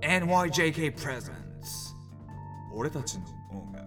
[0.00, 1.94] NYJK Presents.
[2.72, 3.84] 俺たちの音楽。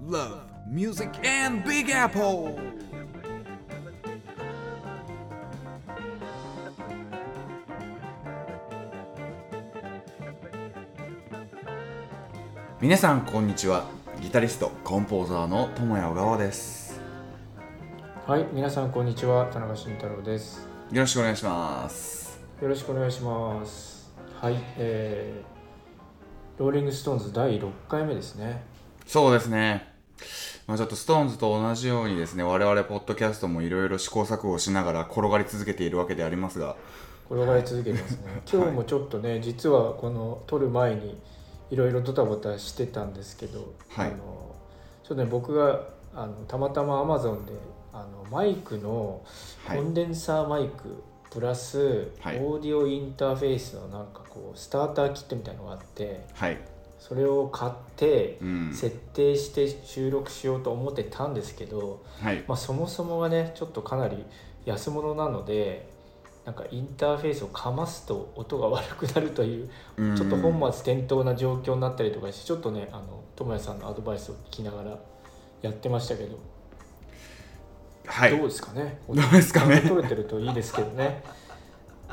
[0.00, 2.54] Love, Music and Big Apple.
[12.80, 13.86] 皆さんこんにちは。
[14.20, 17.00] ギタリストコンポーザーの友谷小川です。
[18.26, 20.68] はい、皆さんこんにちは、田中慎太郎です。
[20.92, 22.40] よろしくお願いします。
[22.60, 24.01] よろしくお願いします。
[24.42, 28.64] はい、えー、ローリングストーンズ第6回目ですね。
[29.06, 29.94] そうですね。
[30.66, 36.74] まあ、ちょっと SixTONES と同じようにですね我々ポッドキャストもいろいろ試行錯誤しながら転がり続けているわけでありますが。
[37.30, 38.42] 転がり続けてますね。
[38.52, 41.22] 今日もちょっとね、実はこの撮る前に
[41.70, 44.08] いろいろドタバタしてたんですけど、はい。
[44.08, 44.56] あの
[45.04, 45.82] ちょっとね僕が
[46.16, 47.52] あのたまたま Amazon で
[47.92, 49.22] あのマイクの
[49.68, 49.78] はい。
[49.78, 51.00] コンデンサーマイク、
[51.32, 52.38] プラスはい。
[52.38, 56.58] オーディオインターフェースのなんかこうスターターキットみたいのがあってはい、
[56.98, 62.44] それを買ってうん、設定して収録しようと思ってたんですけど、はい。
[62.46, 64.24] まあ、そもそもがねちょっとかなり
[64.66, 65.90] 安物なので
[66.44, 70.16] なんかインターフェースをかますと音が悪くなるといううん。
[70.16, 74.98] ちょっと本末転倒な状況になったりとかしてちょっとねあの智也さんのアドバイスを聞きながら
[75.62, 76.38] やってましたけど、
[78.06, 78.36] はい。
[78.36, 79.00] どうですかね？
[79.08, 79.76] どうですかね？
[79.84, 81.22] 音取れてるといいですけどね。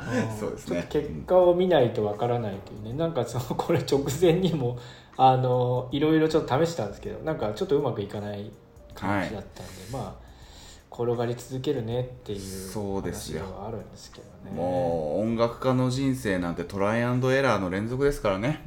[0.38, 0.86] そうですね。
[0.88, 2.92] 結果を見ないとわからないというね。
[2.94, 4.78] なんかそのこれ直前にも
[5.16, 8.50] あのいろいろちょっと試したんですけどなんかちょっとうまくいかない
[8.94, 10.30] 感じだったんで、まあ
[10.92, 13.42] 転がり続けるねっていうそうですよ。
[13.42, 14.56] 話ではあるんですけどね。
[14.56, 18.66] もう音楽家の人生なんてトライアンドエラーの連続ですからね。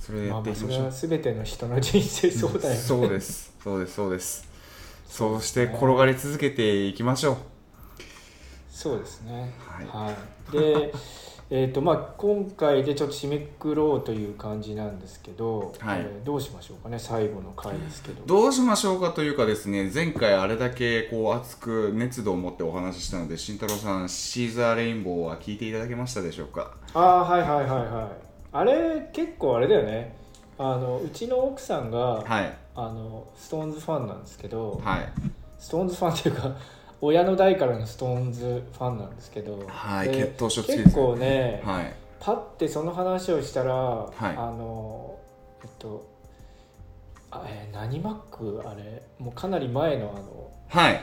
[0.00, 2.80] それまあまあそれは全ての人の人生そうだよね。
[2.80, 3.94] そうですそうです。
[3.94, 4.08] そうです。
[4.08, 4.47] そうです
[5.08, 7.36] ねそして転がり続けていきましょう。
[8.70, 9.52] そうですね。
[9.66, 9.86] はい。
[9.86, 10.92] はい、で
[11.50, 16.00] えーとまあ今回でちょっと締めくろうという感じなんですけど、はい。
[16.00, 18.22] えーどうしましょうかね最後の回ですけど。
[18.26, 26.72] どうしましょうかというかですね前回あれだけこう熱く熱度を持ってお話ししたので慎太郎さんシーザーレインボーは聞いていただけましたでしょうか？
[26.92, 28.28] ああはいはいはいはい。
[28.52, 30.14] あれ結構あれだよね
[30.58, 32.56] あのうちの奥さんが、はい。
[32.74, 35.12] あのストーンズファンなんですけど、はい。
[35.58, 36.56] ストーンズファンっていうか
[37.00, 41.92] 親の代からのストーンズファンなんですけど、はいで血統書付きで結構ね、はい。
[42.20, 43.72] パッてその話をしたら、い。
[44.20, 45.16] あの
[45.62, 46.06] えっと
[47.30, 48.62] あえー何マック？
[48.64, 49.02] あれ？
[49.18, 51.00] もうかなり前のあのはい。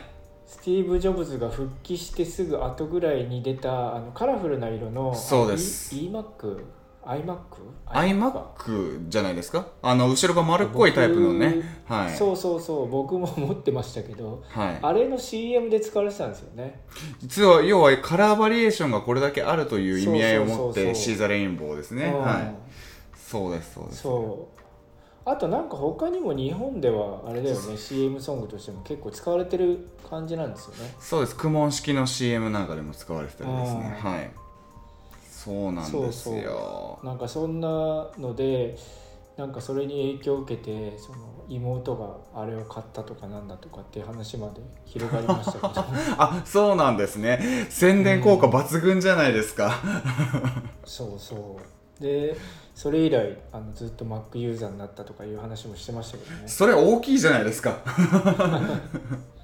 [0.48, 5.96] スティーブ・ジョブズが復帰してすぐ後ぐらいに出たあのカラフルな色のそうです。
[5.96, 6.64] E- EMAC iMac
[7.06, 9.68] iMac じゃないですか？
[9.82, 11.62] あの後ろが丸っこいタイプのね。
[11.86, 12.16] はい。
[12.16, 12.90] そうそうそう。
[12.90, 14.80] 僕も持ってましたけどはい。
[14.82, 16.82] あれの CM で使われてたんですよね。
[17.20, 22.06] 実は要はカラーバリエーションがこれだけあるという意味合いを持ってシーザーレインボーですね。
[22.06, 22.22] うん。
[22.22, 22.56] はい。
[23.16, 24.02] そうですそうです。
[24.02, 24.56] そう。
[25.28, 27.78] あとなんか他にも日本ではあれだよね。
[27.78, 30.96] CM ソングとしても結構使われてる感じなんですよね。
[31.00, 31.36] そうです。
[31.36, 34.00] 苦悶式の CM なんかでも使われてたりですね。
[34.04, 34.12] うん。
[34.12, 34.32] はい
[35.45, 37.67] そうなんですそうよなんかそんな
[38.17, 38.75] ので
[39.38, 41.95] なんかそれに影響を受けてその妹
[42.33, 45.72] があれを買ったとかなんだとかっていう話まで広がりましたけど。
[46.17, 47.67] あそうなんですね。
[47.69, 49.73] 宣伝効果抜群じゃないですか。
[50.85, 51.59] そうそ
[52.00, 52.01] う。
[52.01, 52.35] で
[52.73, 57.77] それ以来あのずっと Mac ユーザーになったとかいう話もしてましたけどね、それ大きいじゃないですか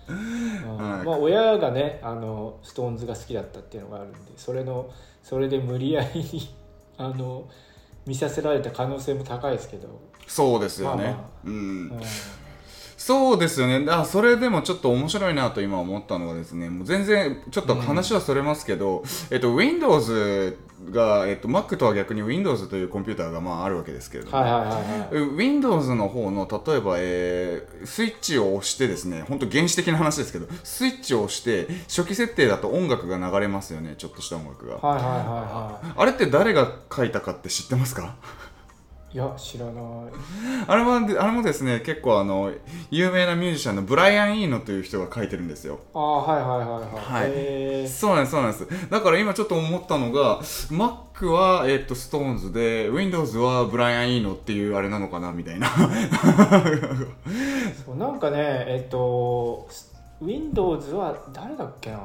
[0.81, 4.89] まあ親がねあのストーンズが好きだったっていうのがあるんでそれの
[5.23, 6.53] それで無理やりに
[6.97, 7.45] あの
[8.05, 9.87] 見させられた可能性も高いですけど、
[10.25, 11.29] そうですよね、まあまあ。
[11.45, 11.53] うん。
[11.53, 11.57] う
[11.95, 12.01] ん
[13.03, 13.83] そうですよね。
[13.89, 20.55] あそれでもちょっと面白いなと今思ったのがですねもう全然ちょっと話はそれますけど、えっと、Windows
[20.91, 38.15] が、えっと、Mac とは逆に Windows というコンピューターがまああるわけですけれども、はいはいはいはい Windows の方の例えば、えースイッチを押してですね本当原始的な話ですけどスイッチを押して初期設定だと音楽が流れますよねちょっとした音楽が、はいはいはいはあれって誰が書いたかって知ってますか？
[39.13, 39.75] いいや知らない。
[40.67, 42.51] あれはあれもですね結構あの
[42.89, 45.79] 有名なミュージシャンのブライアン・イーノという人が書いてるんですよ。
[45.93, 46.67] ああはいはいはい
[47.19, 47.31] はい、
[47.81, 47.89] はい。
[47.89, 48.89] そうなんですそうなんです。
[48.89, 55.67] だから今ちょっと思ったのが Mac は、えっと SixTONES で Windows はブライアン・イーノっていうあれなのかなみたいな。
[57.85, 59.67] そうなんかねえっと
[60.21, 61.99] Windows は誰だっけな？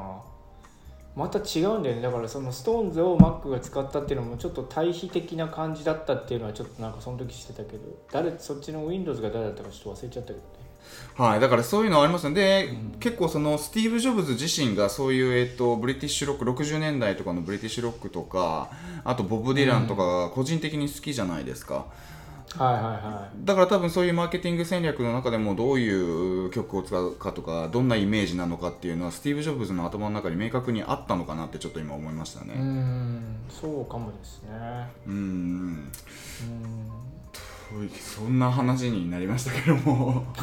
[1.16, 2.02] また違うんだよね。
[2.02, 7.78] だからその SixTONES を Mac が使ったっていうのもちょっと対比的な感じだったっていうのはちょっとなんかその時してたけど。
[8.12, 10.38] 誰そっちの Windows が誰だったかちょっと忘れちゃったけど。
[10.38, 10.44] ね
[11.14, 12.98] はい、だからそういうのありますので、うん。
[13.00, 18.70] 結構そのスティーブ・ジョブズ自身がそういう、えっと、ブリティッシュロック60年代とかのブリティッシュロックとか
[19.02, 21.86] あとボブ・ディランとかが個人的に好きじゃないですか、
[22.58, 25.88] はいはいはだから多分そういうマーケティング戦略の中でもどうい
[26.47, 32.55] う曲を使うかとかどんなイメージなのかっていうのはスティーブ・ジョブズの頭の中に明確にあったのかなってちょっと今思いましたい、うね。
[32.55, 34.50] んそうかもですね。
[35.06, 35.14] うん。
[35.14, 35.17] う
[37.85, 37.91] ん。
[37.91, 40.25] そんな話になりましたけども。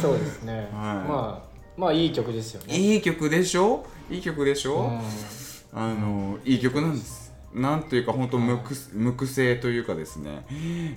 [0.00, 0.70] そうですね、はい。
[0.72, 1.46] まあ
[1.76, 2.76] まあいい曲ですよね。
[2.76, 3.84] いい曲でしょ？
[4.10, 5.00] いい曲でしょ、
[5.74, 5.80] うん。
[5.80, 7.25] あのいい曲なんです
[7.56, 10.46] なんというか本当無垢無垢性というかですね。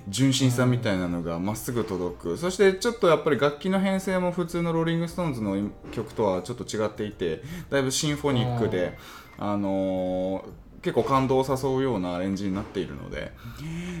[0.08, 2.36] 純真さみたいなのがまっすぐ届く。
[2.36, 5.56] そしてちょっとやっぱり楽器の編成も普通のローリング・ストーンズの
[5.90, 8.98] 曲とはちょっと違っていてだいぶシンフォニックで
[9.38, 13.32] あのー結構感動を誘うようなアレンジになっているので。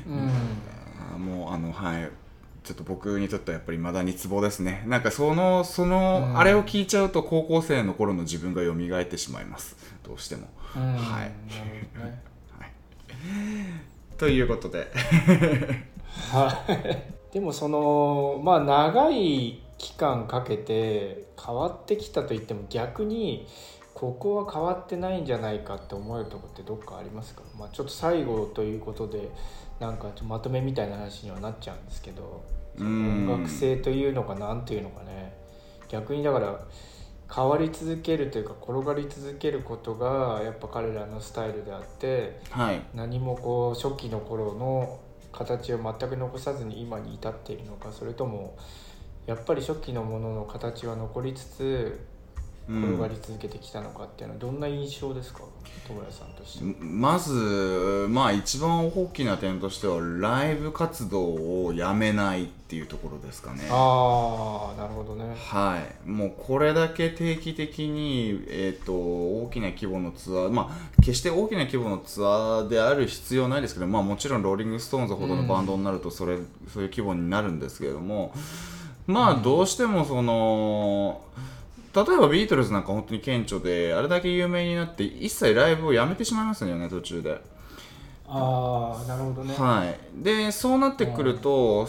[0.06, 1.22] うん。
[1.22, 2.10] もうあのはい。
[2.62, 4.84] ちょっと僕にとってはやっぱり未だにツボですね。
[4.86, 6.38] なんかそのその、うん。
[6.38, 9.76] あれを聞いちゃうと高校生の頃の自分が蘇ってしまいます。
[10.06, 10.48] どうしても。
[10.76, 10.94] うん。
[10.94, 11.24] はい。
[11.24, 12.29] ね
[14.18, 14.90] ということで。
[16.32, 17.32] はい。
[17.32, 23.46] でもそのまあ長い期間かけて変わってきたと言っても逆に
[23.94, 29.30] ここは変わってないんじゃないかって思えるところってどっかありますか、まあ、ちょっと最後ということで
[29.78, 32.44] なんかまとめみたいな話にはなっちゃうんですけど
[32.78, 35.34] 音楽性というのかなんていうのかね。
[35.88, 36.60] 逆にだから
[37.34, 42.82] 変わり続けるというか転がり続けることがやっぱ彼らのスタイルであってはい。
[42.94, 45.00] 何もこう初期の頃の
[45.32, 48.56] 形を全く残さずに今に至っているのかそれとも
[49.26, 52.09] やっぱり初期のものの形は残りつつうん
[52.78, 55.40] 転がり続けてきたのかっていうのはどんな印象ですか？
[55.88, 56.64] 友也さんとして。
[56.80, 65.34] まずまあ一番大きな点としてはライブ活動をやめないっていうところですかねああなるほどね。
[65.36, 76.38] はい、もうこれだけ定期的に、えー、と大きな規模のツアー、まあ、決して大きな規模のツアーである必要ないですけど、まあ、もちろんローリング・ストーンズほどのバンドになるとそれ、
[76.72, 78.32] そういう規模になるんですけれども、
[79.08, 81.22] まあ、どうしてもその。
[81.94, 87.40] 例えばビートルズなんか本当に顕著であれだけ有名になって一切ライブをやめてしまいますよね途中で。
[88.28, 89.54] ああなるほどね。
[89.54, 91.88] はい、でそうなってくると、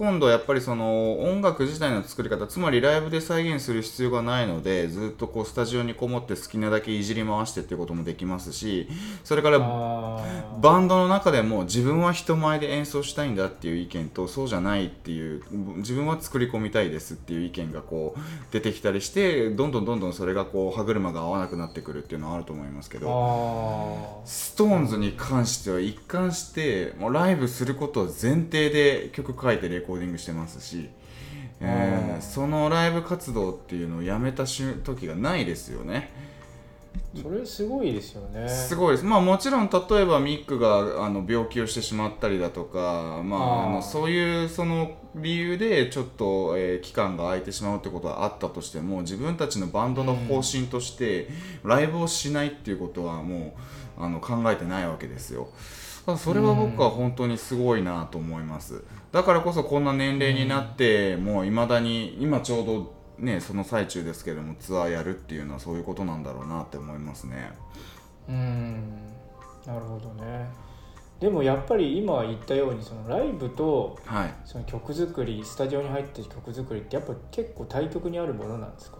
[0.00, 8.88] 今度やっぱりその音楽自体の作り方つまりライブで再現する必要がないのでずっとこうスタジオにこもって好きなだけいじり回してっていうこともできますし
[9.24, 15.42] それからバンドの中でも自分は人前で演奏したいんだっていう意見とそうじゃないっていう
[15.76, 18.20] 自分は作り込みたいですっていう意見がこう
[18.54, 24.22] 出てきたりしてどんどんどんどんそれがこう歯車が合わなくなってくるっていうのはあると思いますけど。
[24.60, 30.90] あストーンズに関しては一貫してもうライブすることを前提で曲書いてレコーディングしてますし、
[31.60, 36.12] えーそのライブ活動っていうのをやめた瞬時がないですよね。
[37.14, 38.46] ーそれすごいですよね。
[38.48, 51.28] すごいです、まあ、もちろん例えばミックがあの病気をしてしまったりだとか、まあ、あのそういうその理由でちょっと、えー期間が空いてしまうってことはあったとしても自分たちのバンドの方針として、
[51.64, 53.52] ライブをしないっていうことはもう
[54.00, 55.48] あの考えてないわけですよ。
[56.16, 58.82] それは僕は本当にすごいなと思います。
[59.12, 67.52] だからこそこんな年齢になって、もういまだに今ちょうどねその最中ですけどもツアーやるっていうのはそういうことなんだろうなって思いますね。
[68.28, 68.82] うん
[69.66, 70.48] なるほどね。
[71.20, 74.34] でもやっぱり今言ったようにそのライブとはい。
[74.46, 78.99] その曲作りスタジオに入って曲作りってやっぱ結構対極にあるものなんですか？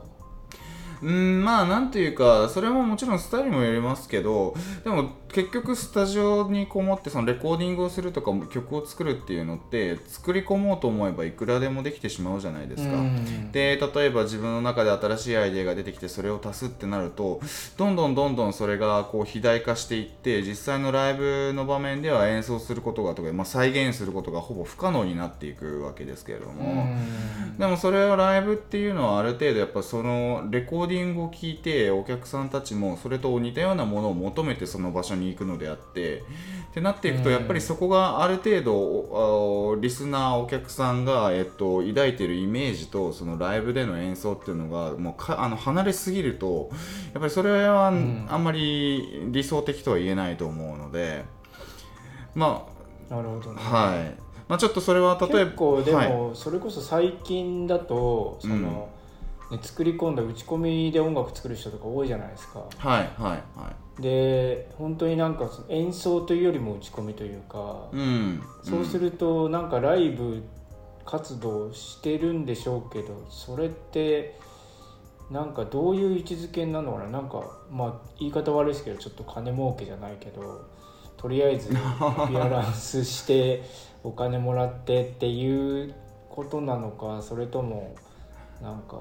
[1.03, 4.55] うんまあなんていうかそれももちろんスタイルもよりますけど
[4.85, 12.95] でも結局スタジオにこもってそのレコーディングをするとか曲を作るっていうのって作り込もうと思えばいくらでもできてしまうじゃないですか。
[12.95, 17.41] うんで例えば自分の中で新しいアイデアが出てきてそれを足すってなると
[17.77, 26.73] どんどんどんどんそれがこう肥大化していって実際のライブの場面では演奏することがとか、まあ、再現することがほぼ不可能になっていくわけですけれども。
[26.73, 36.19] うんでもそれをライブっていうのはある程度やっぱそのレコーディングを聞いてお客さんたちもそれと似たようなものを求めてその場所に行くのであって
[36.71, 37.35] ってなっていくとうん。
[37.35, 46.71] やっぱりそこがある程度リスナーお客さんが、えっと、抱いているイメージとそのライブでの演奏っていうのがもうかあの離れすぎると
[47.13, 48.27] やっぱりそれはん。
[48.31, 51.25] あんまり理想的とは言えないと思うので
[52.35, 52.67] ま
[53.09, 53.61] なるほどね。
[53.65, 54.15] あはい、
[54.49, 56.09] まあ、ちょっとそれは例えば結構ではい。
[56.09, 58.89] もそれこそ最近だとその、
[59.51, 62.61] ね、作り込んだ打ち込みで音楽作る人とか多いじゃないですか。
[62.79, 64.03] はいはいはい。
[64.03, 70.43] で本当になんか演奏というよりも打ち込みというか、うんそうするとなんかライブ
[71.05, 74.39] 活動してるんでしょうけどそれって
[75.31, 77.11] なんかどういう位置づけなのかな？
[77.11, 80.67] なんかまあ言い方悪いですけどちょっと金儲けじゃないけど
[81.17, 83.65] とりあえず アピアランスして
[84.03, 85.95] お金もらってっていう
[86.31, 87.95] ことなのかそれとも
[88.63, 88.99] なんか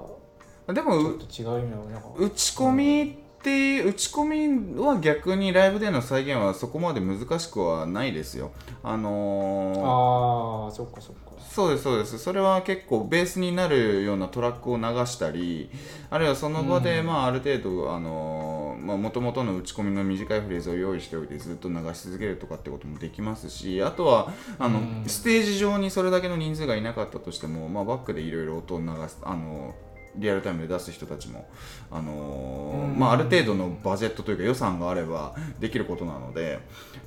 [0.73, 1.97] でもちょっと違う意味なのな。
[1.99, 3.01] んか打ち込み
[3.39, 8.51] って打ち込みは逆にライブでの再現はそこまで難しくはないですよ。
[8.83, 11.29] あのーああそっかそっか。
[11.49, 12.19] そうですそうです。
[12.19, 15.69] それは結構ベースになるようなトラックを流したり
[16.09, 17.05] あるいはその場で、うん。
[17.07, 25.03] まあ、ある程度あのもともとの打ち込みの短いフレーズを用意しておいてずっと流し続けるとかってこともできますしあとはあの、うん。
[25.07, 29.73] ステージ上にそれだけの人数がいなかったとしても、まあ、バックでいろいろ音を流すあの
[30.15, 31.47] リアルタイムで出す人たちも、
[31.91, 32.99] あのーうん。
[32.99, 36.59] まあ、ある程度のバジェットというか予算があればできることなので、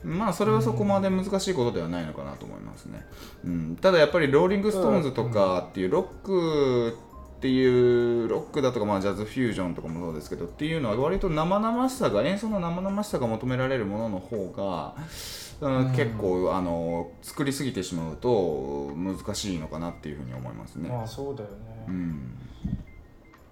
[0.05, 3.07] まあ、それはそこまで難しいことではないのかなと思いますね。
[3.45, 6.97] うん、ただやっぱりローリング・ストーンズとかっていうロック
[7.39, 14.95] っていうロックだとか、まあ、ジャズフュージョンとかもそうですけどっていうのは割と生々しさが演奏の生々しさが求められるものの方が、
[15.97, 20.89] 結構あの作りすぎてしまうと難しいのかなっていうふうに思いますね。
[20.89, 22.39] まあそうだよね、うん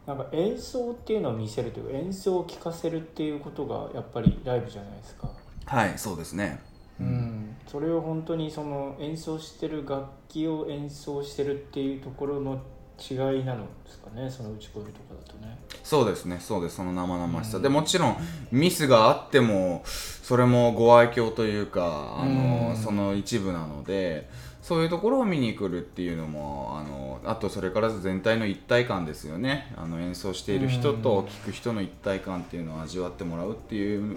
[0.07, 5.31] なんか演奏っていうのを見せるというか演奏を聴かせるっていうことがやっぱりライブじゃないですか、
[5.67, 6.61] はいそうですね。
[6.99, 12.61] うん、それを本当にその演奏してる楽器を演奏してるっていうところの
[13.01, 15.59] 違いなのですかねその打ち込みとかだとね。
[15.83, 16.77] そうですねそうです。
[16.77, 17.63] その生々しさ、うん。
[17.63, 18.17] でもちろん
[18.53, 22.77] ミスがあってもそれもご愛嬌というかあの、うん。
[22.77, 24.29] その一部なので
[24.71, 29.75] そういうところを見に来るっていうのもあのあとそれから全体の一体感ですよね。
[29.77, 34.17] あの演奏している人と聴く人の一体感っていうのを味わってもらうっていう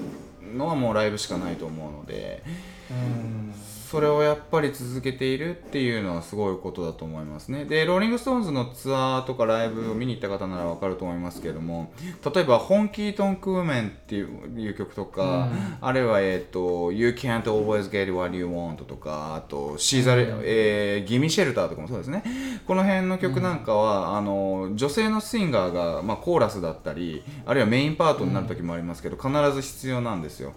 [0.56, 2.44] のはもうライブしかないと思うので。
[2.92, 3.52] うん。
[3.94, 7.66] それをやっぱり続けているっていうのはすごいことだと思いますね。
[7.66, 11.94] で、ローリング・ストーンズのツアーとかライブを見に行った方ならわかると思いますけれども、
[12.34, 22.24] 例えば、 Honky Tonk Women っていう曲とか、うんあるいは、えっ、と、You Can't Always Get What You Want とか、あと、シーザレ、うんえー、 Gimme Shelter とかもそうですね。
[22.66, 30.54] この辺の曲なんかは、あの、女性のシンガーが、まあ、コーラスだったり、あるいはメインパートになる時もありますけど、必ず必要なんですよ。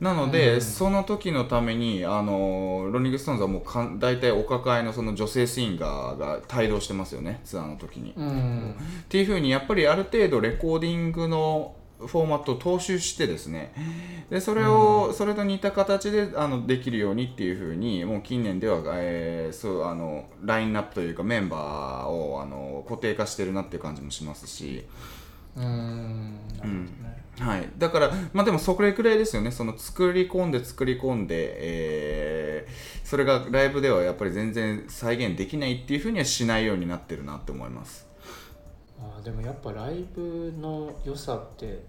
[0.00, 8.14] なので、うんその時のためにあのローリング・ストーンズはもうかん大体お抱えのその女性シンガーが帯同してますよねツアーの時に。
[8.16, 13.72] うんっていうふうにやっぱりある程度レコーディングのフォーマットを踏襲してですね
[14.30, 24.84] でそれを、それと似た形であのできるようにっていうふうにもう近年では、えーそうあのラインナップというかメンバーをあの固定化してるなっていう感じもしますし。
[25.58, 26.34] うん。
[27.40, 38.06] はい、だから、まあ、でもそれくらいですよね、その作り込んで作り込んで、えーそれがライブではやっぱり全然再現できないっていうふうにはしないようになってるなって思います。
[39.00, 41.84] あーでもやっぱライブの良さって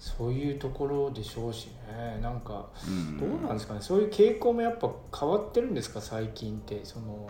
[0.00, 2.18] そういうところでしょうしね。
[2.22, 3.18] なんかうん。
[3.18, 3.80] どうなんですかね。
[3.82, 4.90] そういう傾向もやっぱ
[5.20, 6.00] 変わってるんですか？
[6.00, 6.80] 最近って。
[6.84, 7.28] その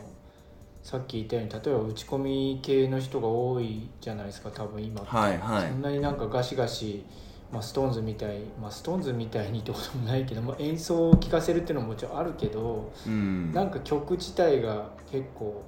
[0.83, 5.69] さっき言ったように例えば打ち込み系の人が多いじゃないですか多分今って、はいはい。
[5.69, 7.05] そんなになんかガシガシ、
[7.53, 13.53] まあ、ストーンズみたい、まあ、ストーンズみたいにってこともないけど、まあ、演奏を聴かせるっていうのももちろんあるけどうん。
[13.53, 15.65] なんか曲自体が結構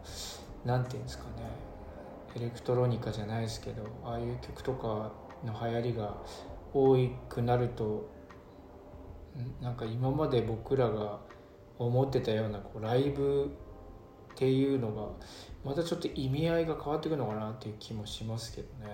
[0.64, 1.30] なんていうんですかね
[2.36, 5.12] エレクトロニカじゃないですけどああいう曲とか
[5.44, 6.14] の流行りが
[6.72, 6.96] 多
[7.28, 8.08] くなると
[9.36, 11.18] んなんか今まで僕らが
[11.78, 13.50] 思ってたようなこうライブ
[14.40, 15.02] っていうのが
[15.62, 18.88] またちょっと意味合いが変わってくるのかなっていう気もしますけどね。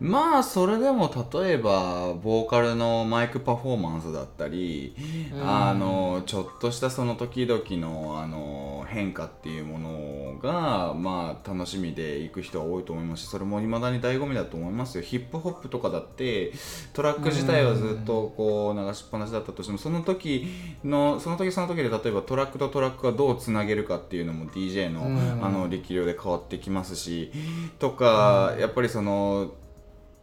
[0.00, 4.94] まあそれでも例えばボーカルのマイクパフォーマンスだったり、
[5.32, 5.48] うん。
[5.48, 15.02] あのちょっとしたその時々のあの変化っていうものがまあ楽しみで行く人は多いと思いますしそれも未だに醍醐味だと思いますよ。
[15.02, 16.52] ヒップホップとかだって
[16.92, 20.46] トラック自体はずっとこう流しっぱなしだったとしてもその時
[20.84, 25.44] のその時その時で例えばトラックとトラックがどうつなげるかっていうのも DJ の,、うん。
[25.44, 27.32] あの力量で変わってきますし
[27.78, 29.52] とか、やっぱりその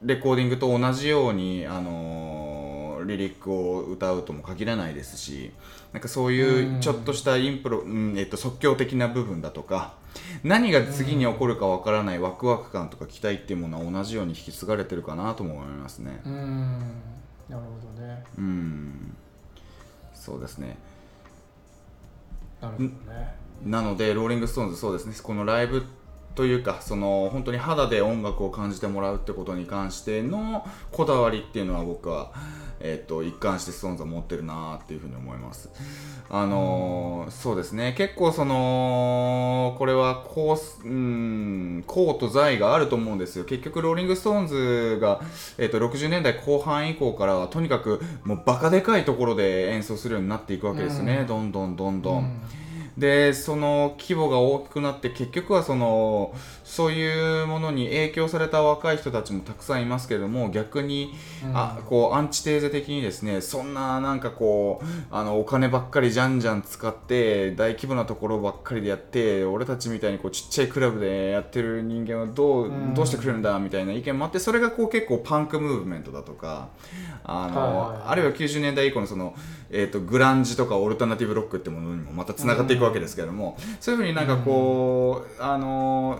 [0.01, 2.65] レコーディングと同じように、あのー
[3.05, 5.51] リリックを歌うとも限らないですし
[5.93, 9.93] なんかそういうちょっとしたインプロ、うんえっと、即興的な部分だとか
[10.43, 16.21] 何が次に起こるかわからないワクワク感とか期待っていうものは同じように引き継がれてるかなとも思いますね。
[16.25, 16.79] うん。
[17.49, 18.23] なるほどね。
[18.37, 19.17] うん。
[20.13, 20.77] そうですね。
[22.61, 23.35] なるほどね。
[23.65, 25.15] なのでローリング・ストーンズそうですね。
[25.21, 25.83] このライブ
[26.35, 32.31] というかその本当に肌で音楽を感じてもらうってことに関してのこだわりっていうのは僕は、
[32.81, 35.69] えー、と一貫してストーンズは持ってるなっていうふうに思います。
[36.29, 37.93] あのーそうですね。
[37.97, 43.45] 結構そのこれはこううんこうと在があると思うんですよ。
[43.45, 45.21] 結局ローリング・ストーンズが、
[45.57, 51.27] えー、と60年代後半以降からはとにかくもうバカでかいところで演奏するようになっていくわけですよね、うん。
[51.27, 52.17] どんどんどんどん。
[52.17, 52.64] うん
[52.97, 56.33] でその規模が大きくなって結局はその
[56.65, 61.13] そういうものに影響された若い人たちもたくさんいますけれども逆に、
[61.45, 61.55] うん。
[61.55, 72.93] あこうアンチテーゼ的にですねそんななんかこうあのお金ばっかりじゃんじゃん使って大規模なところばっかりでやって俺たちみたいにこうちっちゃいクラブでやってる人間はどう,、うん。
[72.95, 76.69] どうしてくれるんだみたいな意見もあってそれがこう結構パンクムーブメントだとか
[77.23, 78.07] あの、はいはいはい。
[78.07, 79.35] あるいは90年代以降のその、
[79.69, 86.19] えー、とグランジとかオルタナティブロックってものにもまたつながっていくわけですけれども、そういうふうになんかこう、あの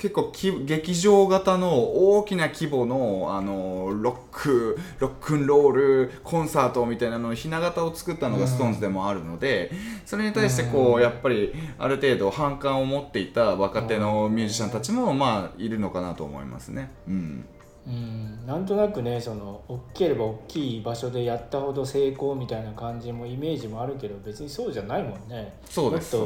[0.00, 8.48] 結構き劇場型の大きな規模の、あのロックロックンロールコンサートみたいなののひな形を作ったのがうん。
[8.48, 9.70] ストーンズでもあるので、
[10.06, 11.02] それに対してこう、うん。
[11.02, 16.90] やっぱりある程度反感を持っていた若手のミュージシャンたちも、まあいるのかなと思いますね。
[17.06, 17.44] うん。
[17.86, 25.58] うん、なんとなくねその大きければ大きい場所でやったほど成功みたいな感じもイメージもあるけど別にそうじゃないもんね。
[25.64, 26.16] そうです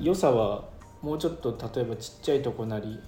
[0.00, 0.64] 良さは
[1.02, 2.98] もうちょっと例えばちっちゃいとこなり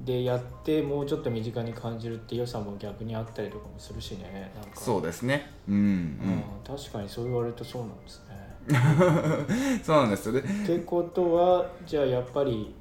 [0.00, 5.50] でやってもうちょっと身近に感じるって良さも逆にあったりとかもするしねなんかそうですね。
[5.68, 8.32] うん、ううんん、確かにそう言われるとそうなんですね
[9.84, 10.40] そうなんですよね。
[10.40, 12.74] ってことはじゃあやっぱり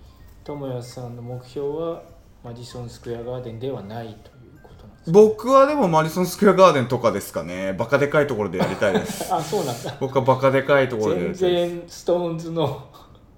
[0.43, 2.01] 智也さんの目標は
[2.43, 4.13] マディソンスクエアガーデンではないとい
[4.49, 5.11] うことなんですか？
[5.11, 7.73] 僕はでもマディソンスクエアガーデンとかですかね。
[7.73, 9.27] バカでかいところでやりたいです。
[9.33, 11.71] あそうなんだ僕はバカでかいところでや全りたいです。
[11.79, 12.87] 然ストーンズの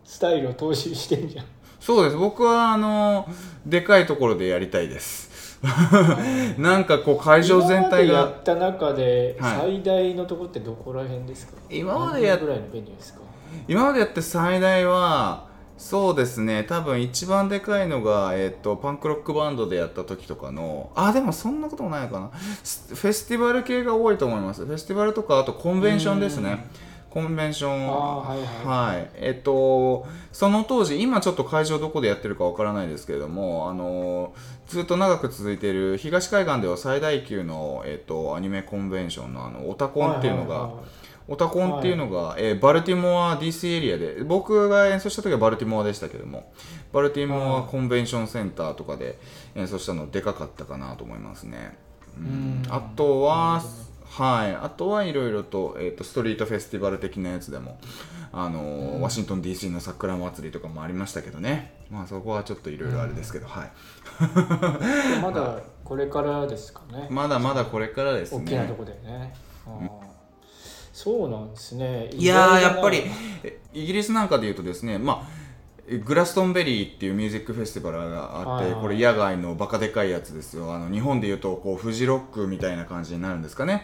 [0.06, 1.46] スタイルを踏襲してんじゃん。
[1.80, 2.16] そうです。
[2.18, 3.28] 僕はあの
[3.66, 5.60] でかいところでやりたいです。
[6.58, 9.58] なんかこう会場全体今までやがった中ではい。
[9.60, 13.20] 最大のとこってどこら辺ですか、今までやぐらいのベニューですか？
[13.68, 16.64] 今までやって最大はそうですね。
[16.64, 22.32] 多分一番でかいのが、えっとパンクロックバンドでやった時とかのあでもそんなこともないのかな。
[22.64, 24.66] スフェスティバル系が多いと思います。
[24.66, 26.66] フェスティバルとかあとコンベンションですね
[27.14, 27.88] コンベンション。
[27.88, 28.98] はいはい。
[28.98, 29.12] はい。
[29.16, 34.34] えっとその当時今ちょっと会場どこでやってるかわからないですけれどもあの
[34.66, 40.86] ずっと長く続いている東海岸では最大級の、えっと、アニメコンベンションのあのオタコンっていうのが、はいはいはい
[41.28, 46.52] オタコンっていうのが、えーバルティモア DC エリアで僕が演奏した時はバルティモアでしたけども
[46.92, 47.72] バルティモアはい。
[47.72, 49.18] コンベンションセンターとかで
[49.56, 51.78] 演奏したのでかかったかなと思いますね、
[52.18, 52.26] うん。
[52.26, 52.64] うん。
[52.68, 53.62] あとは
[54.14, 54.56] はい。
[54.56, 57.80] あとはいろいろと,、えー、とストリートフェスティバル的なやつでも
[58.32, 59.02] あのーうん。
[59.02, 61.74] ワシントン DC の桜祭りとかもありましたけどね。
[61.90, 63.72] まあそこはちょっといろいろあれですけど、はい。
[65.22, 67.08] まだこれからですかね。
[67.10, 68.44] まだまだこれからですね。
[68.44, 69.34] 大きなとこでね、
[70.94, 72.10] そうなんですね。
[72.14, 73.04] いややっぱり
[73.44, 75.43] えイギリスなんかで言うとですねまあえ
[76.06, 78.82] グラストンベリーっていうミュージックフェスティバルがあって、はいはい。
[78.82, 80.74] これ野外のバカでかいやつですよ。
[80.74, 83.84] あの日本で言うとこうフジロックみたいな感じになるんですかね、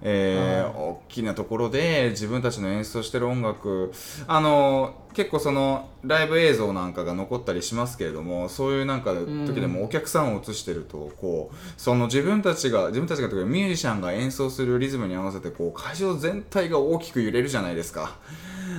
[0.00, 0.72] えーはい。
[0.72, 3.92] 大きなところで自分たちの演奏してる音楽。
[4.26, 18.18] あの結構そのライブ映像なんかが残ったりしますけれどもそういうなんか時でもお客さんを映してるとこうその自分たちが自分たちがというかミュージシャンが演奏するリズムに合わせてこう会場全体が大きく揺れるじゃないですか。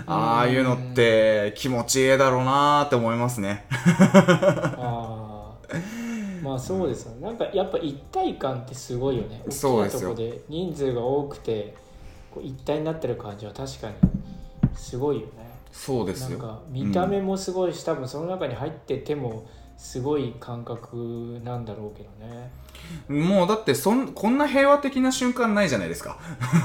[0.06, 3.66] ああいうのって気持ちいいだろうなーって思いますね。
[3.72, 6.44] あー。
[6.44, 7.26] まあそうですよね。
[7.26, 9.42] なんかやっぱ一体感ってすごいよね。
[9.50, 10.12] そうですよ。
[10.12, 11.74] 大きなとこで人数が多くて
[12.30, 13.96] こう一体になってる感じは確かに
[14.76, 16.38] すごいよねそうですよ。
[16.38, 22.52] なんか見た目もすごいし、多分その中に入っててもすごい感覚なんだろうけどね。
[23.08, 26.18] もうだってそんこんな平和的な瞬間ないじゃないですか。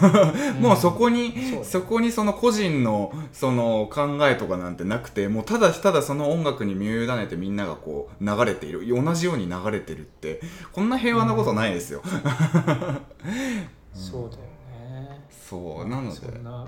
[0.61, 10.41] もうそこに、そうねそこにその個人のその考えとかなんてなくてもうただただその音楽に身を委ねてみんながこう流れている同じように流れてるって
[10.73, 12.03] こんな平和なことないですよ。
[13.93, 14.43] そうだよ
[14.91, 15.27] ね。
[15.31, 16.17] そうなので。
[16.17, 16.67] そんな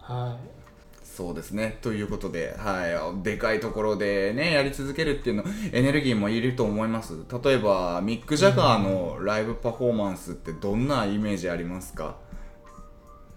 [0.00, 0.57] はい
[1.18, 1.78] そうですね。
[1.82, 7.14] ということで、はい、でかいところでね、やり続けるっていうの、エネルギーもいると思います。
[7.42, 12.14] 例えば、ミック・ジャガーのライブパフォーマンスってどんなイメージありますか？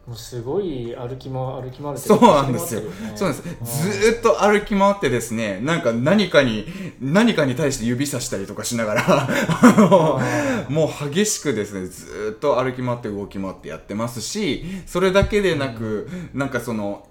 [0.06, 2.82] もうすごい歩き回歩き回るってそうなんですよ。
[3.16, 4.02] そうなんんです。
[4.04, 6.68] ずーっと歩き回ってですね、なんか何かに、
[7.00, 10.20] 何かに対して指さしたりとかしながら、あの、
[10.70, 17.08] もう激しくですね、ずーっと歩き回って動き回ってやってますし、それだけでなく、なんかその、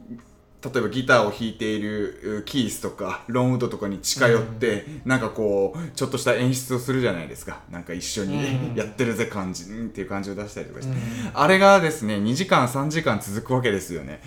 [0.62, 7.60] 例えばギターを弾いているキースとかロンウッドとかに近寄って、うん、なんかこうちょっとした演出をするじゃないですか。
[7.70, 10.98] なんか一緒に、やってるぜ感じっていう感じを出したりとかして、うん、
[11.32, 14.20] あれがですね2時間3時間続くわけですよね。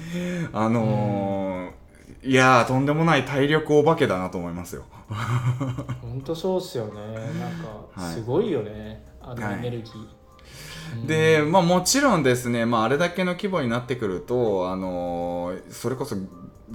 [0.54, 4.86] あのー、いやとんでもない体力お化けだなと思いますよ。
[6.02, 6.94] 本当そうっすよね。
[7.40, 10.23] なんか すごいよね、はい、あのエネルギー、はい
[11.06, 16.16] で、まあ、もちろんですね、まあ、あれだけの規模になってくると、あのー、それこそ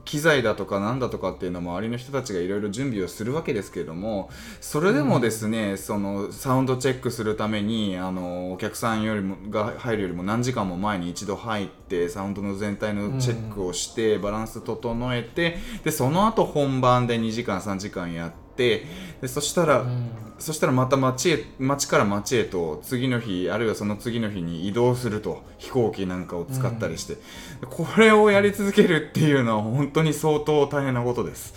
[0.05, 20.11] 機材だとかなんだとかっていうのも周りの人たちがいろいろ準備をするわけですけれどもそれでもですね、うん、そのサウンドチェックするためにあのお客さんよりもが入るよりも何時間も前に一度入ってサウンドの全体のチェックをして、うん、バランス整えてでその後本番で2時間3時間やってでそしたら、うん。
[20.39, 27.15] そしたらまた町へ町から町へと次の日あるいはその次の日に移動すると飛行機なんかを使ったりして、
[27.61, 31.55] うん、これをやり続けるっていうのは本当に相当大変なことです。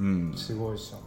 [0.00, 1.04] うん、すごいですよね。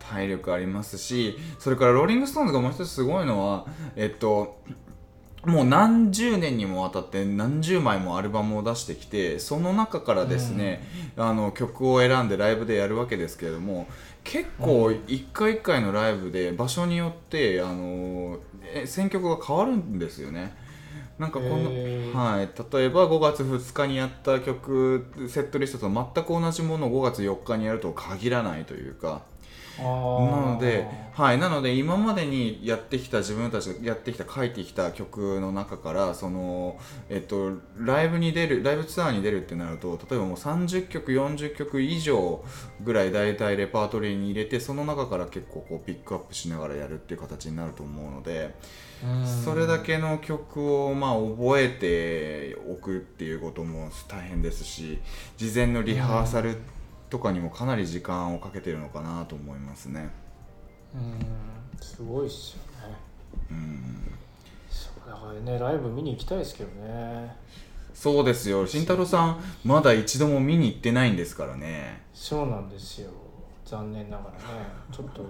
[0.00, 4.60] 体力ありますしそれからローリング・ストーンズがもう一つすごいのはえっと
[5.46, 10.82] もう何十年にもわたって何十枚もアルバムを出してきてその中からですね、
[11.16, 13.86] うん、あの曲を選んでライブでやるわけですけれども
[14.24, 18.38] 結構一回一回のライブで場所によってあの
[18.86, 20.56] 選曲が変わるんですよね。
[21.18, 29.22] なんかこの、はい、例えば5月2日にやった曲セットリストと全く同じものを5月4日にやるとは限らないというか
[29.78, 36.76] なので、はい、なので今までにやってきた自分たちがやってきた書いてきた曲の中からその、
[37.08, 42.44] えっと、ライブに出るライブツアーに出るってなると例えばもう30曲40曲以上
[42.82, 48.54] ぐらい大体レパートリーに入れてその中から結構こうピックアップしながらやるっていう形になると思うので。
[49.44, 54.98] それだけの曲をまあ覚えておくっていうことも大変ですし
[55.36, 60.10] 事前のリハーサルってとかにもかなり時間をかけてるのかなと思いますね。
[60.94, 61.44] うん
[61.80, 62.94] すごいっすよね。
[63.50, 64.12] うん。
[64.70, 67.36] そうだからねライブ見に行きたいですけどね。
[67.92, 68.66] そうですよ。
[68.66, 72.02] 慎太郎さんまだ一度も見に行ってないんですからね。
[72.12, 73.10] そうなんですよ。
[73.64, 74.38] 残念ながらね。
[74.92, 75.24] ちょっと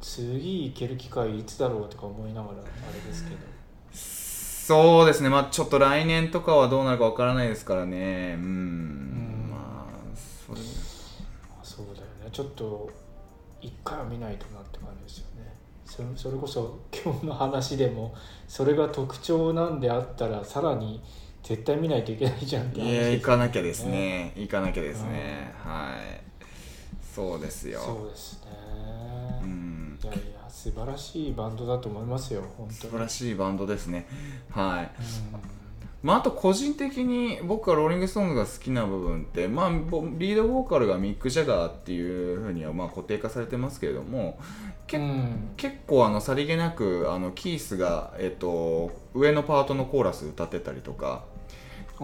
[0.00, 3.36] 次行ける機会いつだろうとか思いながらあれですけど。
[3.92, 5.28] そうですね。
[5.28, 8.36] まあちょっと来年とかはどうなるかわからないですからね。
[8.38, 9.43] うん
[12.32, 12.90] ちょっと
[13.60, 15.54] 一回は見ないとなって感じですよね。
[15.84, 18.14] それそれこそ今日の話でも
[18.48, 21.02] それが特徴なんであったらさらに
[21.42, 24.32] 絶対見ないといけないじゃんって話、ね、いや行かなきゃですね。
[24.36, 26.44] 行かなきゃですね、うん、はい。
[27.02, 27.80] そうですよ。
[27.80, 28.50] そうですね。
[29.42, 29.98] うん。
[30.02, 34.06] いやいや素晴らしいバンドだと思いますよ本当素晴らしいバンドですね。
[34.50, 34.90] はい、
[35.34, 35.63] うん
[36.04, 44.38] まあ、あと個人的に僕がローリング・ストーンズが好きな部分って、まあ、リードボーカルがミック・ジャガーっていうふうにはまあ固定化されてますけれども
[44.86, 51.24] け、うん、結構あのさりげなくあのキースが、えっと、上のパートのコーラス歌ってたりとか。
[51.94, 51.96] っ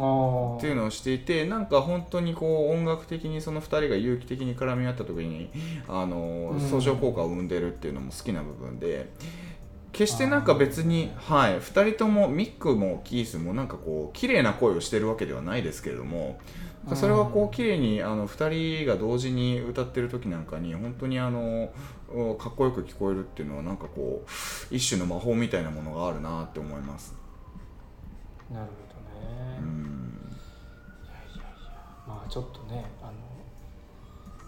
[0.61, 5.51] ていうのをしていてなんか本当にこう音楽的にその2人が有機的に絡み合った時に
[5.89, 9.11] あの相乗効果を生んでるっていうのも好きな部分で。
[9.93, 16.39] 決してなんか別に、はい、2人ともミックもキースもなんかこう綺麗な声をしてるわけではないですけれども
[16.95, 21.73] それはこう綺麗にあの2人が同時に歌ってる時なんかに本当にあの
[22.39, 27.15] かっこよく聞こえるっていうのはなんかこう一種の魔法みたいなものがあるなって思います。
[28.51, 29.59] なるほどね。
[29.61, 30.37] うん。
[31.05, 31.75] いやいやいや。
[32.09, 33.13] まあちょっとねあの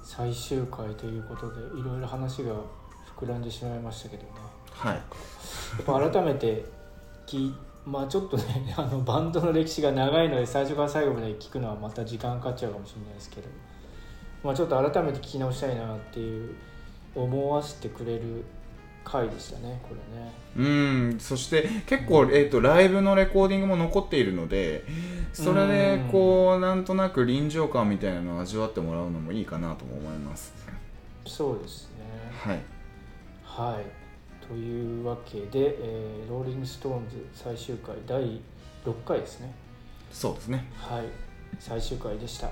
[0.02, 2.52] 最終回ということでいろいろ話が
[3.16, 4.28] 膨らんでしまいましたけどね
[4.74, 4.94] はい。
[4.94, 5.00] や
[5.80, 6.64] っぱ改めて
[7.26, 7.54] き
[7.84, 13.48] まあちょっとねあのバンドの歴史が長いので最初から最後まで聞くのはまた時間かかっちゃうかもしれないですけど、
[14.44, 16.54] まあ、ちょっと改めて聞き直したいなっていう
[17.14, 18.44] 思わせてくれる
[19.04, 20.32] 回でしたねこれね。
[20.56, 24.84] うんそして結構、えーと、ライブのレコーディングも残っているので
[25.32, 30.54] それでこうなんとなく臨場感みたいなのを味わってもらうのもいいかなとも思います
[31.26, 32.04] そうですね。
[32.32, 32.60] はい。
[33.44, 34.01] はい
[34.48, 38.40] というわけで、えー、ローリング・ストーンズ最終回第
[38.84, 39.54] 6回ですね。
[40.10, 40.68] そうですね。
[40.76, 41.04] はい。
[41.58, 42.50] 最終回でした。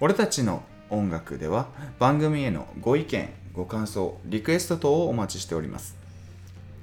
[0.00, 5.96] 俺たちの音楽では番組へのご意見ご感想リクエスト等をお待ちしております。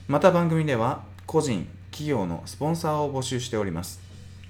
[0.08, 4.00] また番組では個人企業のスポンサーを募集しております。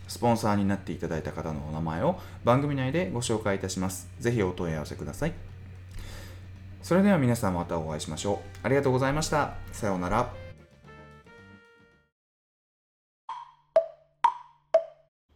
[0.09, 4.09] スポンサーになっていただいた方のお名前を番組内でご紹介いたします。
[4.19, 5.33] ぜひお問い合わせください。
[6.83, 8.59] それでは皆さんまたお会いしましょう。
[8.63, 9.55] ありがとうございました。
[9.73, 10.33] さようなら。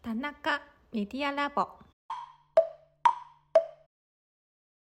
[0.03, 1.90] 田中メディアラボ。